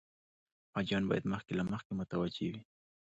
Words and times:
حاجیان 0.75 1.03
باید 1.09 1.31
مخکې 1.33 1.53
له 1.59 1.63
مخکې 1.71 1.91
متوجه 1.99 2.45
وي. 2.51 2.59